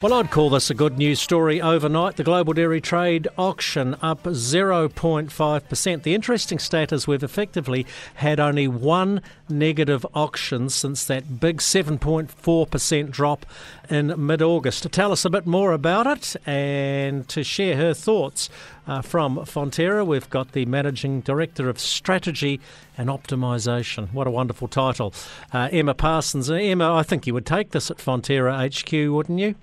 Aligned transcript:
Well, 0.00 0.14
I'd 0.14 0.30
call 0.30 0.48
this 0.48 0.70
a 0.70 0.74
good 0.74 0.96
news 0.96 1.18
story 1.18 1.60
overnight. 1.60 2.14
The 2.14 2.22
global 2.22 2.52
dairy 2.52 2.80
trade 2.80 3.26
auction 3.36 3.96
up 4.00 4.22
0.5%. 4.22 6.02
The 6.04 6.14
interesting 6.14 6.60
stat 6.60 6.92
is 6.92 7.08
we've 7.08 7.24
effectively 7.24 7.84
had 8.14 8.38
only 8.38 8.68
one 8.68 9.22
negative 9.48 10.06
auction 10.14 10.68
since 10.68 11.04
that 11.06 11.40
big 11.40 11.56
7.4% 11.56 13.10
drop 13.10 13.44
in 13.90 14.14
mid 14.24 14.40
August. 14.40 14.84
To 14.84 14.88
tell 14.88 15.10
us 15.10 15.24
a 15.24 15.30
bit 15.30 15.46
more 15.46 15.72
about 15.72 16.06
it 16.06 16.36
and 16.46 17.26
to 17.30 17.42
share 17.42 17.74
her 17.74 17.92
thoughts 17.92 18.48
uh, 18.86 19.02
from 19.02 19.38
Fonterra, 19.38 20.06
we've 20.06 20.30
got 20.30 20.52
the 20.52 20.64
Managing 20.66 21.22
Director 21.22 21.68
of 21.68 21.80
Strategy 21.80 22.60
and 22.96 23.08
Optimisation. 23.08 24.12
What 24.12 24.28
a 24.28 24.30
wonderful 24.30 24.68
title. 24.68 25.12
Uh, 25.52 25.68
Emma 25.72 25.94
Parsons. 25.94 26.48
Uh, 26.48 26.54
Emma, 26.54 26.94
I 26.94 27.02
think 27.02 27.26
you 27.26 27.34
would 27.34 27.46
take 27.46 27.72
this 27.72 27.90
at 27.90 27.96
Fonterra 27.96 28.54
HQ, 28.54 29.12
wouldn't 29.12 29.40
you? 29.40 29.56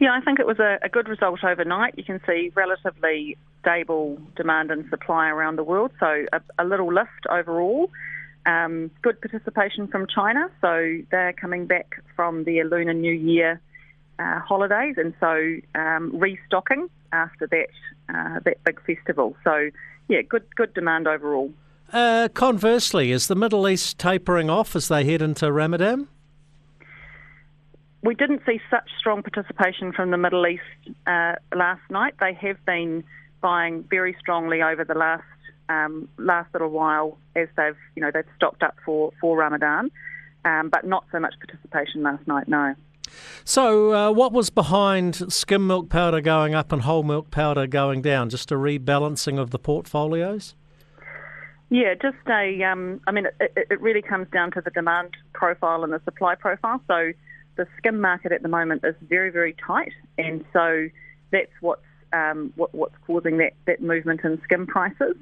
Yeah, 0.00 0.12
I 0.12 0.20
think 0.20 0.38
it 0.38 0.46
was 0.46 0.58
a, 0.58 0.78
a, 0.82 0.88
good 0.88 1.08
result 1.08 1.42
overnight. 1.42 1.94
You 1.96 2.04
can 2.04 2.20
see 2.26 2.52
relatively 2.54 3.36
stable 3.60 4.18
demand 4.36 4.70
and 4.70 4.88
supply 4.90 5.28
around 5.28 5.56
the 5.56 5.64
world, 5.64 5.90
so 5.98 6.26
a, 6.32 6.40
a 6.58 6.64
little 6.64 6.92
lift 6.92 7.26
overall. 7.30 7.90
Um, 8.44 8.90
good 9.02 9.20
participation 9.20 9.88
from 9.88 10.06
China, 10.06 10.50
so 10.60 10.98
they're 11.10 11.32
coming 11.32 11.66
back 11.66 12.02
from 12.14 12.44
their 12.44 12.64
Lunar 12.64 12.94
New 12.94 13.12
Year 13.12 13.60
uh, 14.18 14.40
holidays, 14.40 14.96
and 14.98 15.14
so 15.18 15.56
um, 15.74 16.12
restocking 16.14 16.88
after 17.12 17.46
that 17.48 17.68
uh, 18.08 18.40
that 18.44 18.62
big 18.64 18.80
festival. 18.84 19.34
So 19.44 19.70
yeah, 20.08 20.22
good 20.22 20.44
good 20.54 20.74
demand 20.74 21.08
overall. 21.08 21.52
Uh, 21.92 22.28
conversely, 22.32 23.12
is 23.12 23.28
the 23.28 23.34
Middle 23.34 23.68
East 23.68 23.98
tapering 23.98 24.50
off 24.50 24.76
as 24.76 24.88
they 24.88 25.04
head 25.04 25.22
into 25.22 25.50
Ramadan? 25.50 26.08
We 28.06 28.14
didn't 28.14 28.42
see 28.46 28.60
such 28.70 28.88
strong 28.98 29.22
participation 29.22 29.92
from 29.92 30.12
the 30.12 30.16
Middle 30.16 30.46
East 30.46 30.62
uh, 31.06 31.34
last 31.54 31.82
night. 31.90 32.14
They 32.20 32.34
have 32.34 32.64
been 32.64 33.02
buying 33.40 33.84
very 33.90 34.16
strongly 34.20 34.62
over 34.62 34.84
the 34.84 34.94
last 34.94 35.24
um, 35.68 36.08
last 36.16 36.48
little 36.54 36.70
while 36.70 37.18
as 37.34 37.48
they've 37.56 37.76
you 37.96 38.02
know 38.02 38.10
they've 38.14 38.24
stocked 38.36 38.62
up 38.62 38.76
for 38.84 39.12
for 39.20 39.36
Ramadan, 39.36 39.90
um, 40.44 40.70
but 40.70 40.86
not 40.86 41.04
so 41.10 41.18
much 41.18 41.34
participation 41.44 42.02
last 42.02 42.26
night. 42.28 42.48
No. 42.48 42.74
So, 43.44 43.92
uh, 43.92 44.10
what 44.12 44.32
was 44.32 44.50
behind 44.50 45.32
skim 45.32 45.66
milk 45.66 45.88
powder 45.88 46.20
going 46.20 46.54
up 46.54 46.72
and 46.72 46.82
whole 46.82 47.02
milk 47.02 47.30
powder 47.30 47.66
going 47.66 48.02
down? 48.02 48.30
Just 48.30 48.50
a 48.50 48.56
rebalancing 48.56 49.38
of 49.38 49.50
the 49.50 49.58
portfolios? 49.58 50.54
Yeah, 51.70 51.94
just 51.94 52.16
a. 52.28 52.62
Um, 52.62 53.00
I 53.06 53.12
mean, 53.12 53.26
it, 53.40 53.66
it 53.70 53.80
really 53.80 54.02
comes 54.02 54.28
down 54.32 54.52
to 54.52 54.60
the 54.60 54.70
demand 54.70 55.10
profile 55.32 55.82
and 55.82 55.92
the 55.92 56.00
supply 56.04 56.36
profile. 56.36 56.80
So, 56.86 57.12
the 57.56 57.66
skim 57.78 58.00
market 58.00 58.32
at 58.32 58.42
the 58.42 58.48
moment 58.48 58.82
is 58.84 58.94
very, 59.02 59.30
very 59.30 59.54
tight, 59.66 59.92
and 60.18 60.44
so 60.52 60.88
that's 61.32 61.50
what's 61.60 61.82
um, 62.12 62.52
what, 62.56 62.74
what's 62.74 62.94
causing 63.06 63.38
that, 63.38 63.52
that 63.66 63.82
movement 63.82 64.20
in 64.24 64.40
skim 64.44 64.66
prices. 64.66 65.16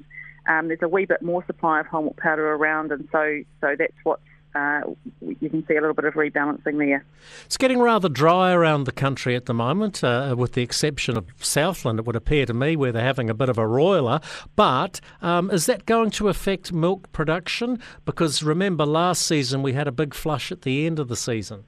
Um, 0.47 0.67
there's 0.67 0.81
a 0.83 0.87
wee 0.87 1.05
bit 1.05 1.21
more 1.21 1.43
supply 1.45 1.79
of 1.79 1.87
whole 1.87 2.03
milk 2.03 2.17
powder 2.17 2.53
around, 2.53 2.91
and 2.91 3.07
so 3.11 3.41
so 3.61 3.75
that's 3.77 3.97
what 4.03 4.19
uh, 4.55 4.81
you 5.21 5.49
can 5.49 5.65
see 5.67 5.75
a 5.75 5.81
little 5.81 5.93
bit 5.93 6.05
of 6.05 6.13
rebalancing 6.13 6.77
there. 6.77 7.03
It's 7.45 7.57
getting 7.57 7.79
rather 7.79 8.07
dry 8.07 8.53
around 8.53 8.85
the 8.85 8.91
country 8.91 9.35
at 9.35 9.47
the 9.47 9.53
moment, 9.53 10.03
uh, 10.03 10.33
with 10.37 10.53
the 10.53 10.61
exception 10.61 11.17
of 11.17 11.25
Southland, 11.39 11.99
it 11.99 12.05
would 12.05 12.15
appear 12.15 12.45
to 12.45 12.53
me, 12.53 12.75
where 12.75 12.91
they're 12.91 13.03
having 13.03 13.29
a 13.29 13.33
bit 13.33 13.49
of 13.49 13.57
a 13.57 13.67
roiler. 13.67 14.21
But 14.55 15.01
um, 15.21 15.51
is 15.51 15.65
that 15.65 15.85
going 15.85 16.11
to 16.11 16.29
affect 16.29 16.71
milk 16.71 17.11
production? 17.11 17.79
Because 18.05 18.43
remember, 18.43 18.85
last 18.85 19.23
season 19.23 19.61
we 19.61 19.73
had 19.73 19.87
a 19.87 19.91
big 19.91 20.13
flush 20.13 20.51
at 20.51 20.61
the 20.61 20.85
end 20.85 20.99
of 20.99 21.09
the 21.09 21.17
season. 21.17 21.65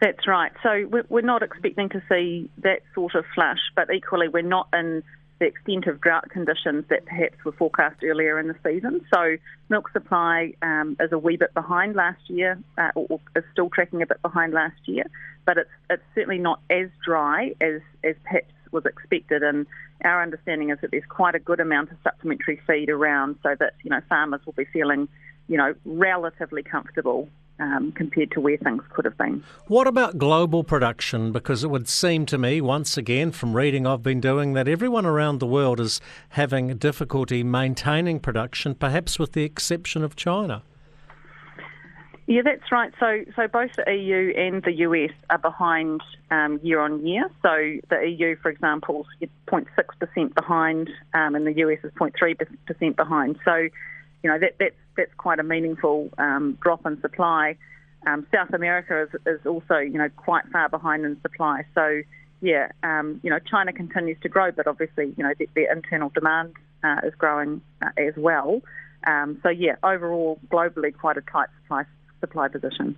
That's 0.00 0.26
right. 0.26 0.52
So 0.62 0.88
we're 1.08 1.20
not 1.20 1.42
expecting 1.42 1.90
to 1.90 2.02
see 2.08 2.50
that 2.62 2.80
sort 2.94 3.14
of 3.14 3.24
flush, 3.34 3.60
but 3.76 3.92
equally 3.92 4.28
we're 4.28 4.40
not 4.42 4.68
in 4.72 5.02
the 5.40 5.46
extent 5.46 5.86
of 5.86 6.00
drought 6.00 6.30
conditions 6.30 6.84
that 6.88 7.04
perhaps 7.06 7.34
were 7.44 7.52
forecast 7.52 7.96
earlier 8.02 8.38
in 8.38 8.48
the 8.48 8.54
season. 8.64 9.04
So 9.12 9.36
milk 9.68 9.90
supply 9.92 10.52
um, 10.62 10.96
is 11.00 11.12
a 11.12 11.18
wee 11.18 11.36
bit 11.36 11.52
behind 11.52 11.96
last 11.96 12.20
year, 12.28 12.58
uh, 12.78 12.90
or 12.94 13.20
is 13.36 13.44
still 13.52 13.68
tracking 13.68 14.00
a 14.00 14.06
bit 14.06 14.22
behind 14.22 14.54
last 14.54 14.80
year, 14.86 15.04
but 15.46 15.58
it's 15.58 15.70
it's 15.88 16.02
certainly 16.14 16.38
not 16.38 16.60
as 16.70 16.88
dry 17.04 17.54
as 17.60 17.80
as 18.04 18.16
perhaps 18.22 18.52
was 18.72 18.86
expected. 18.86 19.42
And 19.42 19.66
our 20.04 20.22
understanding 20.22 20.70
is 20.70 20.78
that 20.82 20.92
there's 20.92 21.04
quite 21.08 21.34
a 21.34 21.40
good 21.40 21.60
amount 21.60 21.90
of 21.90 21.96
supplementary 22.04 22.60
feed 22.66 22.88
around, 22.88 23.36
so 23.42 23.54
that 23.58 23.74
you 23.82 23.90
know 23.90 24.00
farmers 24.08 24.40
will 24.46 24.54
be 24.54 24.66
feeling 24.66 25.08
you 25.48 25.56
know 25.56 25.74
relatively 25.84 26.62
comfortable 26.62 27.28
um, 27.60 27.92
compared 27.92 28.30
to 28.32 28.40
where 28.40 28.56
things 28.56 28.82
could 28.90 29.04
have 29.04 29.16
been. 29.16 29.44
What 29.66 29.86
about 29.86 30.18
global 30.18 30.64
production? 30.64 31.32
Because 31.32 31.62
it 31.62 31.68
would 31.68 31.88
seem 31.88 32.26
to 32.26 32.38
me, 32.38 32.60
once 32.60 32.96
again, 32.96 33.30
from 33.30 33.54
reading 33.54 33.86
I've 33.86 34.02
been 34.02 34.20
doing, 34.20 34.54
that 34.54 34.66
everyone 34.66 35.06
around 35.06 35.38
the 35.38 35.46
world 35.46 35.80
is 35.80 36.00
having 36.30 36.76
difficulty 36.76 37.44
maintaining 37.44 38.20
production, 38.20 38.74
perhaps 38.74 39.18
with 39.18 39.32
the 39.32 39.44
exception 39.44 40.02
of 40.02 40.16
China. 40.16 40.62
Yeah, 42.30 42.42
that's 42.44 42.70
right. 42.70 42.92
So, 43.00 43.24
so 43.34 43.48
both 43.48 43.72
the 43.74 43.92
EU 43.92 44.32
and 44.36 44.62
the 44.62 44.72
US 44.86 45.10
are 45.30 45.38
behind 45.38 46.00
um, 46.30 46.60
year 46.62 46.80
on 46.80 47.04
year. 47.04 47.28
So, 47.42 47.78
the 47.88 48.06
EU, 48.08 48.36
for 48.36 48.52
example, 48.52 49.04
is 49.20 49.28
0.6% 49.48 50.34
behind, 50.36 50.90
um, 51.12 51.34
and 51.34 51.44
the 51.44 51.56
US 51.56 51.80
is 51.82 51.90
0.3% 51.94 52.94
behind. 52.94 53.36
So, 53.44 53.68
you 54.22 54.30
know, 54.30 54.38
that, 54.38 54.56
that's, 54.58 54.74
that's 54.96 55.14
quite 55.16 55.38
a 55.38 55.42
meaningful 55.42 56.10
um, 56.18 56.58
drop 56.62 56.84
in 56.86 57.00
supply. 57.00 57.56
Um, 58.06 58.26
South 58.32 58.52
America 58.52 59.02
is, 59.02 59.20
is 59.26 59.46
also, 59.46 59.76
you 59.76 59.98
know, 59.98 60.08
quite 60.16 60.46
far 60.52 60.68
behind 60.68 61.04
in 61.04 61.20
supply. 61.20 61.64
So, 61.74 62.02
yeah, 62.40 62.68
um, 62.82 63.20
you 63.22 63.30
know, 63.30 63.38
China 63.38 63.72
continues 63.72 64.16
to 64.22 64.28
grow, 64.28 64.50
but 64.50 64.66
obviously, 64.66 65.14
you 65.16 65.24
know, 65.24 65.32
the, 65.38 65.48
the 65.54 65.66
internal 65.70 66.10
demand 66.10 66.54
uh, 66.82 66.96
is 67.04 67.14
growing 67.18 67.60
uh, 67.82 67.90
as 67.98 68.14
well. 68.16 68.62
Um, 69.06 69.38
so, 69.42 69.48
yeah, 69.48 69.76
overall, 69.82 70.38
globally, 70.50 70.96
quite 70.96 71.16
a 71.16 71.22
tight 71.22 71.48
supply 71.62 71.84
supply 72.20 72.48
position. 72.48 72.96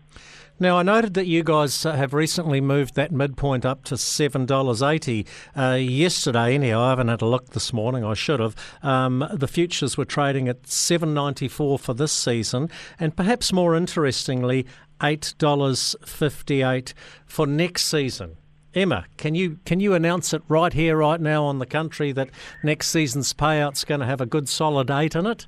Now, 0.60 0.78
I 0.78 0.82
noted 0.82 1.14
that 1.14 1.26
you 1.26 1.42
guys 1.42 1.86
uh, 1.86 1.94
have 1.94 2.12
recently 2.12 2.60
moved 2.60 2.94
that 2.94 3.10
midpoint 3.10 3.64
up 3.64 3.84
to 3.84 3.94
$7.80. 3.94 5.26
Uh, 5.56 5.76
yesterday, 5.76 6.54
anyhow, 6.54 6.82
I 6.82 6.90
haven't 6.90 7.08
had 7.08 7.22
a 7.22 7.26
look 7.26 7.50
this 7.50 7.72
morning, 7.72 8.04
I 8.04 8.14
should 8.14 8.40
have. 8.40 8.54
Um, 8.82 9.26
the 9.32 9.48
futures 9.48 9.96
were 9.96 10.04
trading 10.04 10.48
at 10.48 10.64
$7.94 10.64 11.80
for 11.80 11.94
this 11.94 12.12
season, 12.12 12.68
and 13.00 13.16
perhaps 13.16 13.52
more 13.52 13.74
interestingly, 13.74 14.66
$8.58 15.00 16.92
for 17.26 17.46
next 17.46 17.86
season. 17.86 18.36
Emma, 18.74 19.04
can 19.18 19.34
you 19.34 19.58
can 19.66 19.80
you 19.80 19.92
announce 19.92 20.32
it 20.32 20.42
right 20.48 20.72
here, 20.72 20.96
right 20.96 21.20
now 21.20 21.44
on 21.44 21.58
the 21.58 21.66
country 21.66 22.10
that 22.12 22.30
next 22.62 22.88
season's 22.88 23.34
payout's 23.34 23.84
going 23.84 24.00
to 24.00 24.06
have 24.06 24.22
a 24.22 24.26
good 24.26 24.48
solid 24.48 24.90
eight 24.90 25.14
in 25.14 25.26
it? 25.26 25.46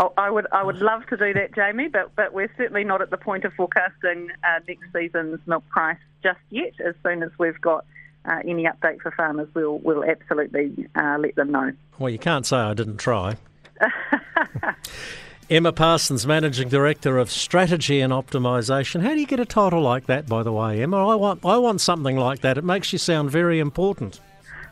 Oh, 0.00 0.12
I 0.16 0.30
would 0.30 0.46
I 0.52 0.62
would 0.62 0.80
love 0.80 1.04
to 1.06 1.16
do 1.16 1.32
that, 1.34 1.56
Jamie, 1.56 1.88
but 1.88 2.14
but 2.14 2.32
we're 2.32 2.52
certainly 2.56 2.84
not 2.84 3.02
at 3.02 3.10
the 3.10 3.16
point 3.16 3.44
of 3.44 3.52
forecasting 3.54 4.28
uh, 4.44 4.60
next 4.68 4.92
season's 4.92 5.40
milk 5.44 5.68
price 5.70 5.98
just 6.22 6.38
yet. 6.50 6.72
As 6.86 6.94
soon 7.02 7.24
as 7.24 7.32
we've 7.36 7.60
got 7.60 7.84
uh, 8.24 8.38
any 8.46 8.62
update 8.62 9.00
for 9.00 9.10
farmers, 9.10 9.48
we'll 9.54 9.78
we'll 9.78 10.04
absolutely 10.04 10.86
uh, 10.94 11.16
let 11.18 11.34
them 11.34 11.50
know. 11.50 11.72
Well, 11.98 12.10
you 12.10 12.18
can't 12.20 12.46
say 12.46 12.58
I 12.58 12.74
didn't 12.74 12.98
try. 12.98 13.38
Emma 15.50 15.72
Parsons, 15.72 16.28
Managing 16.28 16.68
Director 16.68 17.18
of 17.18 17.28
Strategy 17.28 18.00
and 18.00 18.12
Optimisation. 18.12 19.02
How 19.02 19.14
do 19.14 19.20
you 19.20 19.26
get 19.26 19.40
a 19.40 19.46
title 19.46 19.80
like 19.80 20.06
that, 20.06 20.28
by 20.28 20.44
the 20.44 20.52
way, 20.52 20.80
Emma? 20.80 21.08
I 21.08 21.16
want 21.16 21.44
I 21.44 21.56
want 21.56 21.80
something 21.80 22.16
like 22.16 22.42
that. 22.42 22.56
It 22.56 22.62
makes 22.62 22.92
you 22.92 23.00
sound 23.00 23.32
very 23.32 23.58
important. 23.58 24.20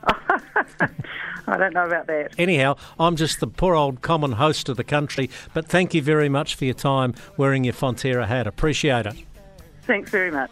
I 1.48 1.56
don't 1.56 1.74
know 1.74 1.86
about 1.86 2.06
that. 2.08 2.34
Anyhow, 2.38 2.76
I'm 2.98 3.16
just 3.16 3.40
the 3.40 3.46
poor 3.46 3.74
old 3.74 4.02
common 4.02 4.32
host 4.32 4.68
of 4.68 4.76
the 4.76 4.84
country, 4.84 5.30
but 5.54 5.66
thank 5.66 5.94
you 5.94 6.02
very 6.02 6.28
much 6.28 6.54
for 6.54 6.64
your 6.64 6.74
time 6.74 7.14
wearing 7.36 7.64
your 7.64 7.74
Fonterra 7.74 8.26
hat. 8.26 8.46
Appreciate 8.46 9.06
it. 9.06 9.14
Thanks 9.82 10.10
very 10.10 10.30
much. 10.30 10.50